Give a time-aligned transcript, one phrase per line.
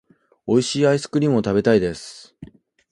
[0.47, 2.35] 美味しいアイスクリームを食べたいです。